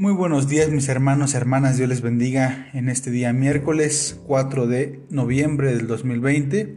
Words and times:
Muy 0.00 0.14
buenos 0.14 0.48
días 0.48 0.70
mis 0.70 0.88
hermanos 0.88 1.34
hermanas, 1.34 1.76
Dios 1.76 1.90
les 1.90 2.00
bendiga 2.00 2.70
en 2.72 2.88
este 2.88 3.10
día 3.10 3.34
miércoles 3.34 4.18
4 4.26 4.66
de 4.66 5.04
noviembre 5.10 5.74
del 5.74 5.86
2020. 5.86 6.74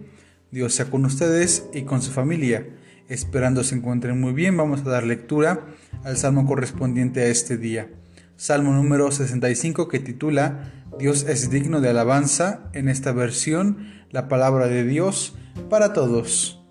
Dios 0.51 0.73
sea 0.73 0.89
con 0.89 1.05
ustedes 1.05 1.69
y 1.73 1.83
con 1.83 2.01
su 2.01 2.11
familia. 2.11 2.67
Esperando 3.07 3.63
se 3.63 3.75
encuentren 3.75 4.19
muy 4.19 4.33
bien, 4.33 4.57
vamos 4.57 4.81
a 4.81 4.89
dar 4.89 5.05
lectura 5.05 5.65
al 6.03 6.17
salmo 6.17 6.45
correspondiente 6.45 7.21
a 7.21 7.27
este 7.27 7.55
día. 7.55 7.89
Salmo 8.35 8.73
número 8.73 9.09
65 9.09 9.87
que 9.87 9.99
titula 9.99 10.73
Dios 10.99 11.23
es 11.23 11.49
digno 11.49 11.79
de 11.79 11.91
alabanza, 11.91 12.69
en 12.73 12.89
esta 12.89 13.13
versión 13.13 13.87
la 14.11 14.27
palabra 14.27 14.67
de 14.67 14.83
Dios 14.83 15.33
para 15.69 15.93
todos. 15.93 16.61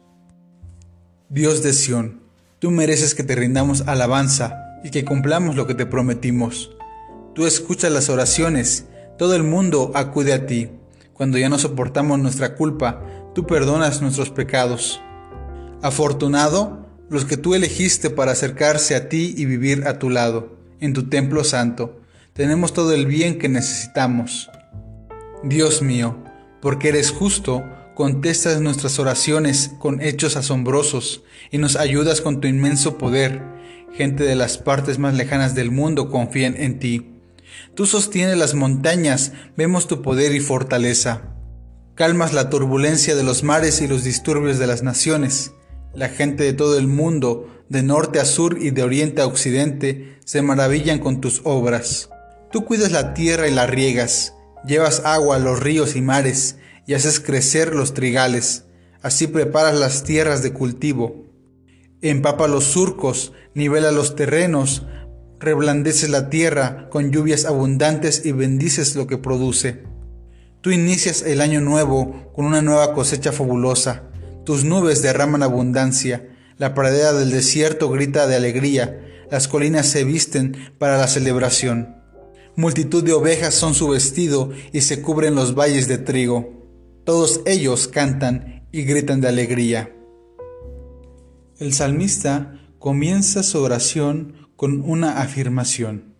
Dios 1.30 1.62
de 1.62 1.72
Sión, 1.72 2.20
tú 2.58 2.70
mereces 2.70 3.14
que 3.14 3.22
te 3.22 3.36
rindamos 3.36 3.88
alabanza 3.88 4.68
y 4.84 4.90
que 4.90 5.04
cumplamos 5.04 5.56
lo 5.56 5.66
que 5.66 5.74
te 5.74 5.86
prometimos. 5.86 6.70
Tú 7.34 7.46
escuchas 7.46 7.92
las 7.92 8.08
oraciones, 8.08 8.86
todo 9.18 9.34
el 9.34 9.42
mundo 9.42 9.92
acude 9.94 10.32
a 10.32 10.46
ti. 10.46 10.70
Cuando 11.12 11.38
ya 11.38 11.48
no 11.48 11.58
soportamos 11.58 12.18
nuestra 12.18 12.54
culpa, 12.54 13.02
tú 13.34 13.46
perdonas 13.46 14.02
nuestros 14.02 14.30
pecados. 14.30 15.00
Afortunado 15.82 16.86
los 17.08 17.24
que 17.24 17.36
tú 17.36 17.54
elegiste 17.54 18.10
para 18.10 18.32
acercarse 18.32 18.94
a 18.94 19.08
ti 19.08 19.34
y 19.36 19.44
vivir 19.44 19.86
a 19.86 19.98
tu 19.98 20.10
lado, 20.10 20.56
en 20.80 20.92
tu 20.92 21.08
templo 21.08 21.44
santo. 21.44 22.00
Tenemos 22.32 22.72
todo 22.72 22.92
el 22.92 23.06
bien 23.06 23.38
que 23.38 23.48
necesitamos. 23.48 24.50
Dios 25.44 25.82
mío, 25.82 26.16
porque 26.60 26.88
eres 26.88 27.10
justo, 27.10 27.64
contestas 27.94 28.60
nuestras 28.60 28.98
oraciones 28.98 29.72
con 29.78 30.00
hechos 30.00 30.36
asombrosos 30.36 31.22
y 31.50 31.58
nos 31.58 31.76
ayudas 31.76 32.20
con 32.20 32.40
tu 32.40 32.48
inmenso 32.48 32.96
poder 32.96 33.42
Gente 33.94 34.24
de 34.24 34.36
las 34.36 34.56
partes 34.56 34.98
más 34.98 35.14
lejanas 35.14 35.54
del 35.54 35.70
mundo 35.70 36.10
confían 36.10 36.54
en 36.56 36.78
ti. 36.78 37.12
Tú 37.74 37.84
sostienes 37.84 38.38
las 38.38 38.54
montañas, 38.54 39.32
vemos 39.54 39.86
tu 39.86 40.00
poder 40.00 40.34
y 40.34 40.40
fortaleza. 40.40 41.34
Calmas 41.94 42.32
la 42.32 42.48
turbulencia 42.48 43.14
de 43.14 43.22
los 43.22 43.42
mares 43.42 43.82
y 43.82 43.88
los 43.88 44.02
disturbios 44.02 44.58
de 44.58 44.66
las 44.66 44.82
naciones. 44.82 45.52
La 45.94 46.08
gente 46.08 46.42
de 46.42 46.54
todo 46.54 46.78
el 46.78 46.86
mundo, 46.86 47.64
de 47.68 47.82
norte 47.82 48.18
a 48.18 48.24
sur 48.24 48.56
y 48.58 48.70
de 48.70 48.82
oriente 48.82 49.20
a 49.20 49.26
occidente, 49.26 50.16
se 50.24 50.40
maravillan 50.40 50.98
con 50.98 51.20
tus 51.20 51.42
obras. 51.44 52.08
Tú 52.50 52.64
cuidas 52.64 52.92
la 52.92 53.12
tierra 53.12 53.46
y 53.46 53.50
la 53.50 53.66
riegas, 53.66 54.32
llevas 54.66 55.02
agua 55.04 55.36
a 55.36 55.38
los 55.38 55.60
ríos 55.60 55.96
y 55.96 56.00
mares, 56.00 56.56
y 56.86 56.94
haces 56.94 57.20
crecer 57.20 57.74
los 57.74 57.92
trigales. 57.92 58.64
Así 59.02 59.26
preparas 59.26 59.74
las 59.74 60.02
tierras 60.02 60.42
de 60.42 60.54
cultivo 60.54 61.31
empapa 62.10 62.48
los 62.48 62.64
surcos, 62.64 63.32
nivela 63.54 63.92
los 63.92 64.16
terrenos, 64.16 64.86
reblandeces 65.38 66.10
la 66.10 66.30
tierra 66.30 66.88
con 66.90 67.10
lluvias 67.10 67.44
abundantes 67.44 68.24
y 68.24 68.32
bendices 68.32 68.94
lo 68.96 69.06
que 69.06 69.18
produce. 69.18 69.82
Tú 70.60 70.70
inicias 70.70 71.22
el 71.22 71.40
año 71.40 71.60
nuevo 71.60 72.30
con 72.34 72.44
una 72.44 72.62
nueva 72.62 72.94
cosecha 72.94 73.32
fabulosa. 73.32 74.04
Tus 74.44 74.64
nubes 74.64 75.02
derraman 75.02 75.42
abundancia, 75.42 76.28
la 76.58 76.74
pradera 76.74 77.12
del 77.12 77.30
desierto 77.30 77.88
grita 77.88 78.26
de 78.26 78.36
alegría, 78.36 79.00
las 79.30 79.48
colinas 79.48 79.86
se 79.86 80.04
visten 80.04 80.56
para 80.78 80.98
la 80.98 81.08
celebración. 81.08 81.96
Multitud 82.54 83.02
de 83.02 83.12
ovejas 83.12 83.54
son 83.54 83.74
su 83.74 83.88
vestido 83.88 84.50
y 84.72 84.82
se 84.82 85.00
cubren 85.00 85.34
los 85.34 85.54
valles 85.54 85.88
de 85.88 85.98
trigo. 85.98 86.68
Todos 87.04 87.40
ellos 87.46 87.88
cantan 87.88 88.68
y 88.72 88.82
gritan 88.82 89.20
de 89.20 89.28
alegría. 89.28 89.90
El 91.62 91.72
salmista 91.72 92.58
comienza 92.80 93.44
su 93.44 93.62
oración 93.62 94.48
con 94.56 94.80
una 94.80 95.20
afirmación. 95.20 96.16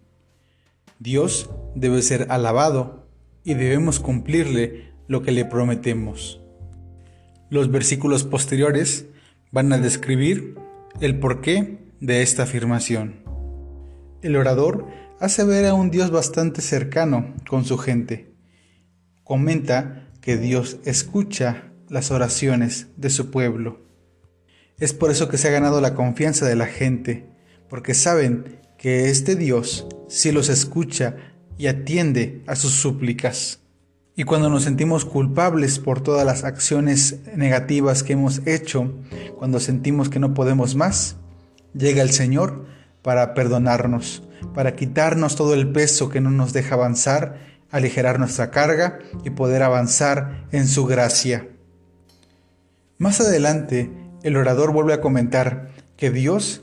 Dios 1.01 1.51
debe 1.75 2.01
ser 2.03 2.29
alabado 2.31 3.09
y 3.43 3.55
debemos 3.55 3.99
cumplirle 3.99 4.93
lo 5.09 5.23
que 5.23 5.33
le 5.33 5.45
prometemos. 5.45 6.41
Los 7.51 7.73
versículos 7.73 8.23
posteriores 8.23 9.07
van 9.51 9.73
a 9.73 9.79
describir 9.79 10.55
el 11.01 11.19
porqué 11.19 11.89
de 11.99 12.23
esta 12.23 12.45
afirmación. 12.45 13.25
El 14.23 14.37
orador 14.37 14.87
hace 15.19 15.43
ver 15.43 15.67
a 15.67 15.75
un 15.75 15.91
Dios 15.91 16.13
bastante 16.13 16.61
cercano 16.61 17.35
con 17.49 17.65
su 17.65 17.79
gente. 17.79 18.33
Comenta 19.25 20.09
que 20.21 20.37
Dios 20.37 20.79
escucha 20.85 21.73
las 21.89 22.13
oraciones 22.13 22.87
de 22.97 23.11
su 23.11 23.33
pueblo 23.33 23.91
es 24.79 24.93
por 24.93 25.11
eso 25.11 25.29
que 25.29 25.39
se 25.39 25.49
ha 25.49 25.53
ganado 25.53 25.81
la 25.81 25.95
confianza 25.95 26.47
de 26.47 26.57
la 26.57 26.67
gente, 26.67 27.27
porque 27.69 27.95
saben 27.95 28.61
que 28.79 29.11
este 29.11 29.37
Dios 29.37 29.87
sí 30.09 30.33
los 30.33 30.49
escucha 30.49 31.17
y 31.57 31.69
atiende 31.69 32.43
a 32.47 32.57
sus 32.57 32.73
súplicas. 32.73 33.61
Y 34.15 34.25
cuando 34.25 34.51
nos 34.51 34.65
sentimos 34.65 35.05
culpables 35.05 35.79
por 35.79 36.03
todas 36.03 36.27
las 36.27 36.45
acciones 36.45 37.21
negativas 37.35 38.03
que 38.03 38.13
hemos 38.13 38.47
hecho, 38.47 38.93
cuando 39.39 39.59
sentimos 39.59 40.11
que 40.11 40.19
no 40.19 40.35
podemos 40.35 40.75
más, 40.75 41.17
llega 41.75 42.03
el 42.03 42.11
Señor 42.11 42.67
para 43.01 43.33
perdonarnos, 43.33 44.23
para 44.55 44.77
quitarnos 44.77 45.37
todo 45.37 45.55
el 45.55 45.73
peso 45.73 46.09
que 46.09 46.21
no 46.21 46.31
nos 46.31 46.53
deja 46.53 46.75
avanzar, 46.75 47.39
aligerar 47.71 48.19
nuestra 48.19 48.51
carga 48.51 48.99
y 49.25 49.31
poder 49.31 49.63
avanzar 49.63 50.47
en 50.53 50.69
su 50.69 50.85
gracia. 50.85 51.49
Más 52.99 53.21
adelante, 53.21 53.91
el 54.23 54.37
orador 54.37 54.73
vuelve 54.73 54.95
a 54.95 55.01
comentar 55.01 55.71
que 55.97 56.11
Dios 56.11 56.63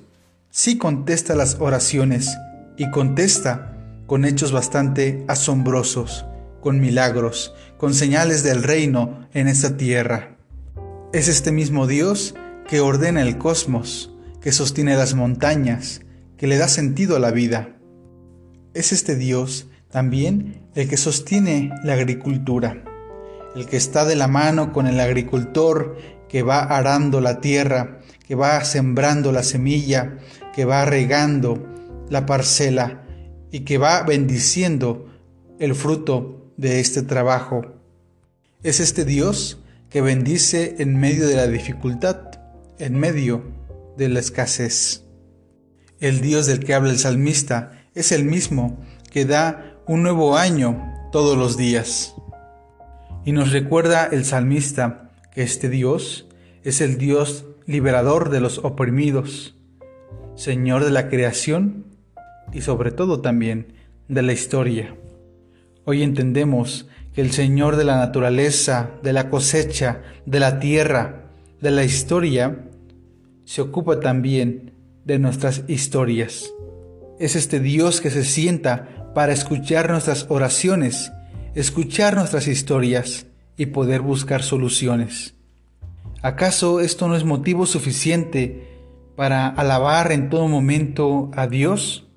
sí 0.49 0.77
contesta 0.77 1.35
las 1.35 1.57
oraciones 1.59 2.37
y 2.77 2.89
contesta 2.89 3.75
con 4.07 4.25
hechos 4.25 4.51
bastante 4.51 5.23
asombrosos, 5.27 6.25
con 6.61 6.79
milagros, 6.79 7.53
con 7.77 7.93
señales 7.93 8.43
del 8.43 8.63
reino 8.63 9.27
en 9.33 9.47
esta 9.47 9.77
tierra. 9.77 10.35
Es 11.13 11.27
este 11.27 11.51
mismo 11.51 11.87
Dios 11.87 12.35
que 12.67 12.79
ordena 12.79 13.21
el 13.21 13.37
cosmos, 13.37 14.15
que 14.41 14.51
sostiene 14.51 14.95
las 14.95 15.13
montañas, 15.13 16.01
que 16.37 16.47
le 16.47 16.57
da 16.57 16.67
sentido 16.67 17.15
a 17.15 17.19
la 17.19 17.31
vida. 17.31 17.75
Es 18.73 18.91
este 18.91 19.15
Dios 19.15 19.67
también 19.91 20.67
el 20.75 20.87
que 20.87 20.97
sostiene 20.97 21.71
la 21.83 21.93
agricultura, 21.93 22.83
el 23.55 23.65
que 23.65 23.77
está 23.77 24.05
de 24.05 24.15
la 24.15 24.27
mano 24.27 24.71
con 24.71 24.87
el 24.87 24.99
agricultor 24.99 25.97
que 26.29 26.43
va 26.43 26.59
arando 26.59 27.19
la 27.19 27.41
tierra, 27.41 27.99
que 28.25 28.35
va 28.35 28.63
sembrando 28.63 29.31
la 29.31 29.43
semilla, 29.43 30.17
que 30.53 30.63
va 30.63 30.85
regando 30.85 31.67
la 32.09 32.25
parcela 32.25 33.03
y 33.51 33.61
que 33.61 33.77
va 33.77 34.03
bendiciendo 34.03 35.07
el 35.59 35.75
fruto 35.75 36.53
de 36.55 36.79
este 36.79 37.01
trabajo. 37.01 37.61
Es 38.63 38.79
este 38.79 39.05
Dios 39.05 39.59
que 39.89 40.01
bendice 40.01 40.75
en 40.79 40.99
medio 40.99 41.27
de 41.27 41.35
la 41.35 41.47
dificultad, 41.47 42.17
en 42.77 42.97
medio 42.97 43.43
de 43.97 44.09
la 44.09 44.19
escasez. 44.19 45.03
El 45.99 46.21
Dios 46.21 46.45
del 46.45 46.59
que 46.59 46.73
habla 46.73 46.91
el 46.91 46.99
salmista 46.99 47.71
es 47.95 48.11
el 48.11 48.23
mismo 48.23 48.79
que 49.11 49.25
da 49.25 49.81
un 49.87 50.03
nuevo 50.03 50.37
año 50.37 50.93
todos 51.11 51.37
los 51.37 51.57
días. 51.57 52.13
Y 53.25 53.31
nos 53.31 53.51
recuerda 53.51 54.05
el 54.05 54.23
salmista 54.23 55.08
que 55.33 55.43
este 55.43 55.69
Dios 55.69 56.27
es 56.63 56.81
el 56.81 56.97
Dios 56.97 57.45
liberador 57.65 58.29
de 58.29 58.39
los 58.39 58.59
oprimidos, 58.59 59.55
Señor 60.35 60.83
de 60.83 60.91
la 60.91 61.09
creación 61.09 61.85
y 62.51 62.61
sobre 62.61 62.91
todo 62.91 63.21
también 63.21 63.73
de 64.07 64.21
la 64.21 64.33
historia. 64.33 64.95
Hoy 65.85 66.03
entendemos 66.03 66.87
que 67.13 67.21
el 67.21 67.31
Señor 67.31 67.75
de 67.75 67.83
la 67.83 67.97
naturaleza, 67.97 68.91
de 69.03 69.13
la 69.13 69.29
cosecha, 69.29 70.01
de 70.25 70.39
la 70.39 70.59
tierra, 70.59 71.31
de 71.61 71.71
la 71.71 71.83
historia, 71.83 72.65
se 73.45 73.61
ocupa 73.61 73.99
también 73.99 74.73
de 75.05 75.19
nuestras 75.19 75.63
historias. 75.67 76.51
Es 77.19 77.35
este 77.35 77.59
Dios 77.59 78.01
que 78.01 78.09
se 78.09 78.23
sienta 78.23 79.11
para 79.13 79.33
escuchar 79.33 79.89
nuestras 79.89 80.25
oraciones, 80.29 81.11
escuchar 81.55 82.15
nuestras 82.15 82.47
historias 82.47 83.25
y 83.59 83.65
poder 83.67 83.99
buscar 83.99 84.41
soluciones. 84.41 85.35
¿Acaso 86.21 86.79
esto 86.79 87.09
no 87.09 87.17
es 87.17 87.25
motivo 87.25 87.65
suficiente 87.65 88.69
para 89.17 89.49
alabar 89.49 90.13
en 90.13 90.29
todo 90.29 90.47
momento 90.47 91.29
a 91.35 91.45
Dios? 91.45 92.07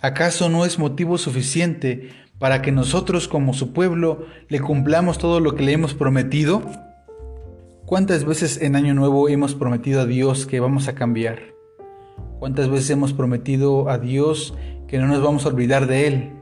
¿Acaso 0.00 0.48
no 0.48 0.64
es 0.64 0.78
motivo 0.78 1.18
suficiente 1.18 2.10
para 2.38 2.62
que 2.62 2.70
nosotros 2.70 3.26
como 3.26 3.52
su 3.52 3.72
pueblo 3.72 4.26
le 4.48 4.60
cumplamos 4.60 5.18
todo 5.18 5.40
lo 5.40 5.56
que 5.56 5.64
le 5.64 5.72
hemos 5.72 5.92
prometido? 5.92 6.62
¿Cuántas 7.84 8.24
veces 8.24 8.62
en 8.62 8.76
Año 8.76 8.94
Nuevo 8.94 9.28
hemos 9.28 9.56
prometido 9.56 10.02
a 10.02 10.06
Dios 10.06 10.46
que 10.46 10.60
vamos 10.60 10.86
a 10.86 10.94
cambiar? 10.94 11.40
¿Cuántas 12.38 12.70
veces 12.70 12.90
hemos 12.90 13.12
prometido 13.12 13.90
a 13.90 13.98
Dios 13.98 14.54
que 14.86 14.98
no 14.98 15.08
nos 15.08 15.20
vamos 15.20 15.46
a 15.46 15.48
olvidar 15.48 15.88
de 15.88 16.06
Él? 16.06 16.32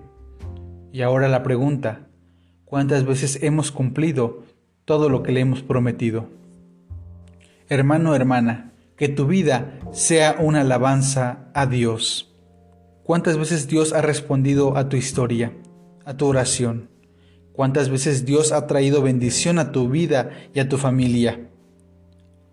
Y 0.92 1.00
ahora 1.00 1.28
la 1.28 1.42
pregunta, 1.42 2.08
cuántas 2.74 3.06
veces 3.06 3.38
hemos 3.40 3.70
cumplido 3.70 4.42
todo 4.84 5.08
lo 5.08 5.22
que 5.22 5.30
le 5.30 5.38
hemos 5.38 5.62
prometido. 5.62 6.26
Hermano, 7.68 8.16
hermana, 8.16 8.72
que 8.96 9.08
tu 9.08 9.28
vida 9.28 9.78
sea 9.92 10.34
una 10.40 10.62
alabanza 10.62 11.52
a 11.54 11.66
Dios. 11.66 12.34
¿Cuántas 13.04 13.38
veces 13.38 13.68
Dios 13.68 13.92
ha 13.92 14.02
respondido 14.02 14.76
a 14.76 14.88
tu 14.88 14.96
historia, 14.96 15.52
a 16.04 16.16
tu 16.16 16.26
oración? 16.26 16.90
¿Cuántas 17.52 17.90
veces 17.90 18.26
Dios 18.26 18.50
ha 18.50 18.66
traído 18.66 19.02
bendición 19.02 19.60
a 19.60 19.70
tu 19.70 19.88
vida 19.88 20.30
y 20.52 20.58
a 20.58 20.68
tu 20.68 20.76
familia? 20.76 21.48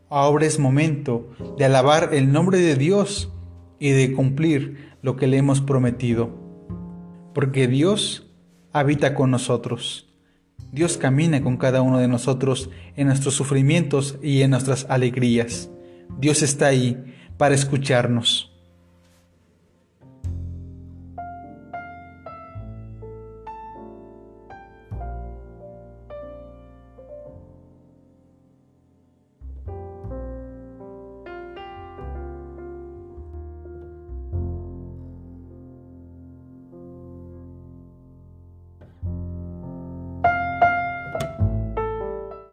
Ahora 0.08 0.46
es 0.46 0.60
momento 0.60 1.32
de 1.58 1.66
alabar 1.66 2.14
el 2.14 2.32
nombre 2.32 2.60
de 2.60 2.76
Dios 2.76 3.34
y 3.80 3.90
de 3.90 4.14
cumplir 4.14 4.92
lo 5.02 5.16
que 5.16 5.26
le 5.26 5.38
hemos 5.38 5.62
prometido. 5.62 6.30
Porque 7.34 7.68
Dios 7.68 8.32
habita 8.72 9.16
con 9.16 9.32
nosotros. 9.32 10.10
Dios 10.72 10.98
camina 10.98 11.42
con 11.42 11.58
cada 11.58 11.82
uno 11.82 12.00
de 12.00 12.08
nosotros 12.08 12.70
en 12.96 13.08
nuestros 13.08 13.34
sufrimientos 13.34 14.18
y 14.22 14.42
en 14.42 14.52
nuestras 14.52 14.86
alegrías. 14.90 15.70
Dios 16.18 16.42
está 16.42 16.68
ahí 16.68 16.98
para 17.38 17.56
escucharnos. 17.56 18.51